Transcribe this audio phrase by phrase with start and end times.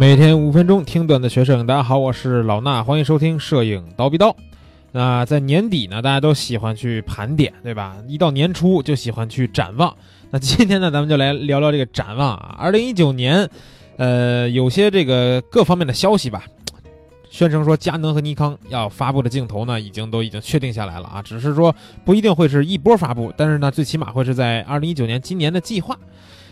[0.00, 4.34] 每天五分钟听段子学摄影，大家好，我是老衲，欢迎收听摄影刀逼刀。
[4.92, 7.94] 那在年底呢，大家都喜欢去盘点，对吧？
[8.08, 9.94] 一到年初就喜欢去展望。
[10.30, 12.56] 那今天呢，咱们就来聊聊这个展望啊。
[12.58, 13.46] 二零一九年，
[13.98, 16.44] 呃，有些这个各方面的消息吧，
[17.28, 21.76] 宣称说佳能和尼康要发布的镜头呢，已经都已经确定下来了啊，只是说
[22.06, 25.94] 不一定会是一波发布，但是呢，最起码会是在二零一九年今年的计划。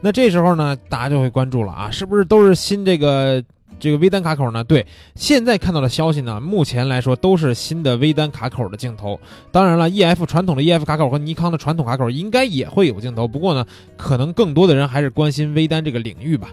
[0.00, 3.42] 那这时候呢，大家就会关注了啊，是不是都是新这个
[3.78, 4.64] 这个微单卡口呢？
[4.64, 9.20] 对，现在看到的消息呢，目前来说都是新的微单卡口的镜头。
[9.52, 16.48] 当然了，EF 传统的 EF 卡口和尼康的传统卡口应该也会有镜头，不过呢，可能更多的人还是关心微单这个领域吧。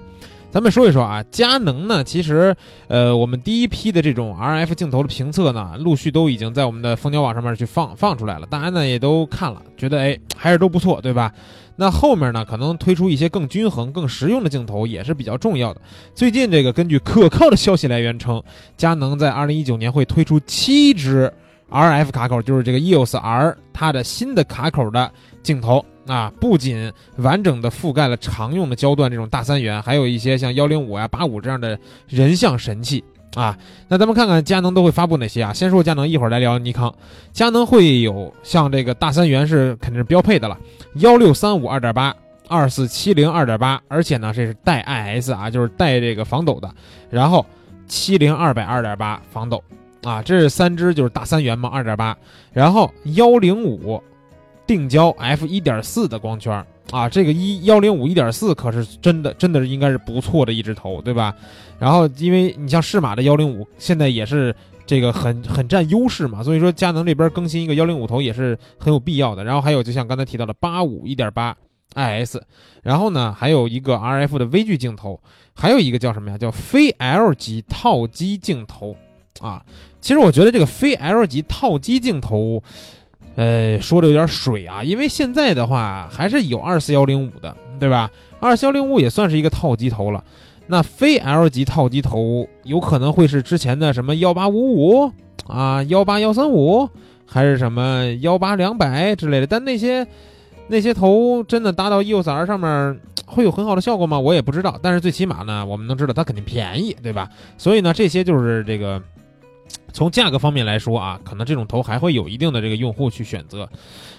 [0.50, 2.56] 咱们说一说啊，佳能呢，其实，
[2.88, 11.32] 呃，我们第一批的这种 RF 镜头的评测呢，陆续都已经在我们的蜂鸟网上面去放放出来了，大家呢也都看了，觉得哎还是都不错，对吧？
[11.76, 15.82] 那后面呢，可能推出一些更均衡、更实用的镜头也是比较重要的。
[16.16, 18.42] 最近这个根据可靠的消息来源称，
[18.76, 21.32] 佳能在二零一九年会推出七支
[21.70, 25.12] RF 卡口，就是这个 EOS R 它的新的卡口的
[25.44, 33.04] 镜头啊，不仅完整的覆盖了常用的焦段这种大三元，还有一些像幺零五呀、八五这样的人像神器。
[33.36, 33.56] 啊，
[33.88, 35.54] 那咱们看看佳能都会发布哪些啊？
[35.54, 36.92] 先说佳能，一会儿来聊尼康。
[37.32, 40.58] 佳能会有像这个大三元是肯定是标配的了，
[40.96, 42.16] 幺六三五二点八，
[42.48, 46.74] 二四七零二点八，而且呢这是带 IS 啊，就是带这个防抖的。
[47.12, 47.46] 然后
[47.86, 49.62] 七零二百二点八防抖
[50.04, 52.18] 啊，这是三支就是大三元嘛，二点八。
[52.54, 54.02] 然后幺零五
[54.66, 56.66] 定焦 f 一点四的光圈。
[56.92, 61.36] 啊，这个一幺零五一点四可是真的，真的是应该是不错的一只头，对吧？
[61.80, 69.44] 然后，因为你像适马的幺零五，现在也是这个很很占优势嘛，所以说佳能这边更新一个幺零五头也是很有必要的。
[69.44, 71.54] 然后还有就像刚才提到的八五一点八
[71.94, 72.38] IS，
[72.84, 75.20] 然后呢还有一个 RF 的微距镜头，
[75.54, 76.38] 还有一个叫什么呀？
[76.38, 78.96] 叫非 L 级套机镜头
[79.42, 79.64] 啊。
[80.02, 82.62] 其实我觉得这个非 L 级套机镜头。
[83.36, 88.10] 呃，说的有点水啊，因为现在的话还是有二四幺零五的，对吧？
[88.40, 90.24] 二四幺零五也算是一个套机头了。
[90.66, 95.12] 那非 L 级套机头有可能会是之前的什么幺八五五
[95.46, 96.90] 啊、幺八幺三五，
[97.28, 99.46] 还是什么幺八两百之类的。
[99.46, 100.08] 但那些
[100.70, 104.20] 那些头真的搭到 EOS R 上面会有很好的效果吗？
[104.20, 104.80] 我也不知道。
[104.82, 107.30] 但是最起码呢，我们能知道它肯定便宜，对吧？
[107.56, 109.00] 所以呢，这些就是这个。
[109.94, 113.68] 从价格方面来说啊，可能这种头还会有一定的这个用户去选择。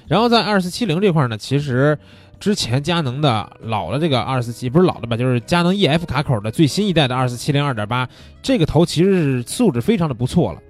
[0.06, 1.98] 然后在二四七零这块呢，其实
[2.40, 8.08] 之前佳能的老的这个二四七不是老的吧，就是佳能 EF 卡口的最新一代的二四七零二点八，
[8.42, 10.60] 这个头其实是素质非常的不错了。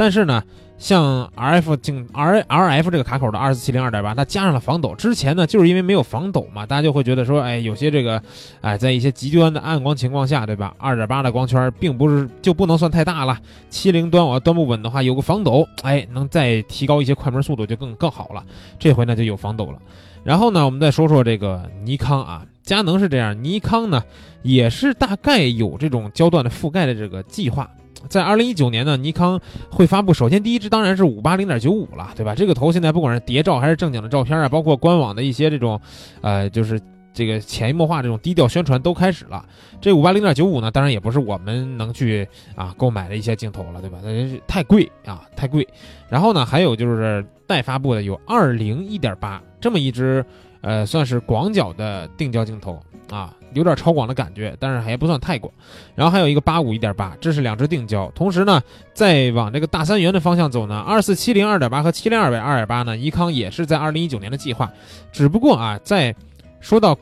[0.00, 0.42] 但是呢。
[0.80, 4.94] 像 R F 镜 R R F 这个卡口的二四七零二点八，它加上了防抖。
[4.94, 8.22] 之前呢，就是因为没有防抖嘛，大家就会觉得说，哎，有些这个，
[8.62, 10.74] 哎，在一些极端的暗光情况下，对吧？
[10.78, 13.38] 二点八的光圈并不是就不能算太大了。
[13.68, 18.42] 七零端我要端不稳的话，有个防抖，哎，能再提高一些快门速度就更更好了。
[18.78, 19.78] 这回呢就有防抖了。
[20.24, 24.02] 然后呢，我们再说说这个尼康啊，佳能是这样，尼康呢
[24.40, 27.68] 也是大概有这种焦段的覆盖的这个计划。
[28.08, 29.40] 在二零一九年呢，尼康
[29.70, 30.12] 会发布。
[30.14, 32.34] 首先，第一支当然是五八零点九五了，对吧？
[32.34, 35.80] 这个头现在不管是谍照还是正经的照片啊，包括官网的一些这种，
[36.20, 36.80] 呃，就是
[37.12, 39.44] 这个潜移默化这种低调宣传都开始了。
[39.80, 43.98] 这五八零点九五呢，当然也不是我们能去啊购买的一些镜头了，对吧？
[44.02, 45.66] 那是太贵啊，太贵。
[46.08, 50.24] 然后呢，还有就是待发布的有二零一点八这么一支，
[50.60, 53.34] 呃，算是广角的定焦镜头啊。
[53.52, 55.52] 有点超广的感觉，但是还不算太广。
[55.96, 58.08] 然后还有一个八五一点八，这是两只定焦。
[58.14, 58.62] 同时呢，
[58.94, 64.70] 再往这个大三元的方向走呢，二四七零二点八和七零二百二点八呢，尼康也是在二零一九年的计划。
[65.10, 66.14] 只不过啊，在
[66.60, 66.96] 说到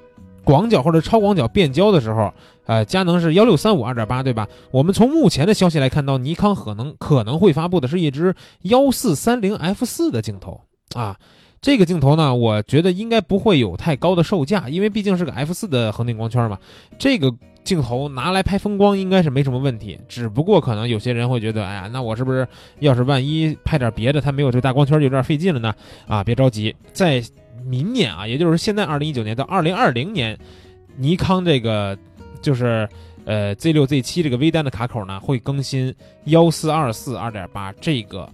[0.45, 2.33] 广角或者超广角变焦的时候，
[2.67, 4.49] 呃，佳能是幺六三五二点八，对吧？
[4.71, 10.61] 我们从目前的消息来看到，尼康可能可能会发布的是一支幺四三零 F 四的镜头
[10.95, 11.17] 啊。
[11.61, 16.57] 这个镜头呢，我觉得应该不会有太高的售价，因为毕竟是个 f 四的恒定光圈嘛。
[17.01, 17.35] 这个
[17.69, 22.49] 镜头拿来拍风光应该是没什么问题，只不过可能有些人会觉得，哎呀，那我是不是
[22.79, 25.75] 要是万一拍点别的，它没有这大光圈就，有点费劲了呢？
[26.07, 27.23] 啊，别着急，在
[27.67, 30.35] 明年啊，也就是现在二零一九年到二零二零年，
[30.97, 31.95] 尼康这个
[32.41, 32.89] 就是
[33.27, 35.95] 呃 Z 六 Z 七这个微单的卡口呢，会更新
[36.25, 38.27] 幺四二四二点八这个。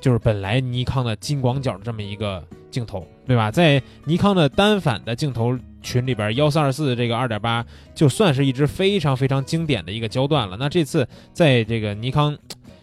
[0.00, 3.50] 就是本来尼康的金广角的这么一个镜头，对吧？
[3.50, 7.64] 在尼康的单反的镜头群里边，幺四二四这个二点八
[7.94, 10.56] 就算是一支非常非常经典的一个焦段了。
[10.58, 12.36] 那这次在这个尼康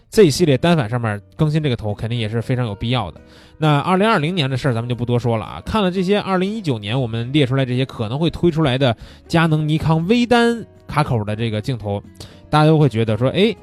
[0.10, 3.22] Z 系列单反上面更新这个头，肯定也是非常有必要的。
[3.58, 5.62] 那二零二零年的事儿咱们就不多说了啊。
[5.66, 8.96] 看了这些二零一九年我们列出来这些可能会推出来的
[9.28, 12.02] 佳能、尼康微单卡口的这个镜头。
[12.50, 13.56] 大家都会觉得说，哎，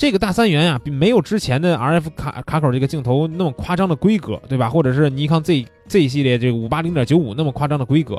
[0.00, 4.66] 这个大三元呀，没有之前的 RF 卡卡口这个镜头那么夸张的规格，对吧？
[4.66, 8.18] 或者是尼康 Z Z 系列这个五八零点九五那么夸张的规格，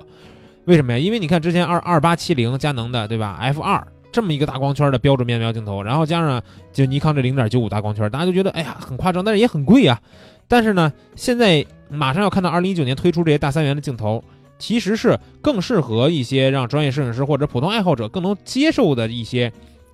[0.66, 1.00] 为什么呀？
[1.00, 6.40] 因为你看之前二二八七零佳能的，对吧？F 二这么一个大光圈的标准面标镜头，然后加上
[6.72, 10.00] 就尼康这零点九五大光圈，大家就觉得哎呀很夸张，但是也很贵啊。
[10.48, 14.24] 但是呢，现在马上要看到二零一九年推出这些大三元的镜头，
[14.60, 19.52] 其实是更适合一些让专业摄影师或者普通爱好者更能接受的一些，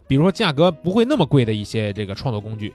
[0.07, 2.73] 比如说价格不会那么贵的一些这个创作工具。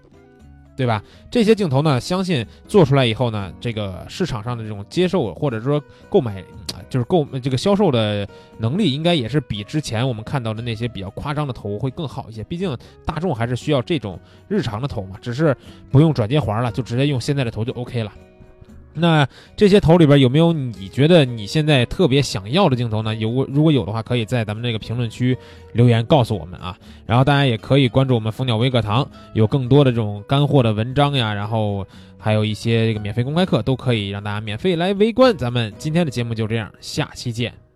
[0.75, 1.05] 对吧？
[1.31, 6.43] 这些镜头呢，相信做出来以后呢，这个市场上的这种接受或者说购买，
[6.89, 8.27] 就是购这个销售的
[8.57, 12.43] 能力，应该也是比之前我们看到的那些比较夸张的头会更好一些。
[12.45, 12.75] 毕竟
[13.05, 14.19] 大众还是需要这种
[14.49, 15.55] 日常的头嘛，只是
[15.91, 18.11] 不用转接环了，就直接用现在的头就 OK 了。
[18.95, 23.15] 那这些头里边有没有你觉得你现在特别想要的镜头呢？
[23.15, 25.37] 有，如果有的话，可以在咱们这个评论区
[25.73, 26.77] 留言告诉我们啊。
[27.07, 31.87] 然后大家也可以关注我们蜂鸟微课堂，有更多的这种干货的文章呀，然后
[32.19, 35.37] 还有一些这个免费公开课，都可以让大家免费来围观。
[35.37, 37.72] 咱们今天的节目就这样，下期见。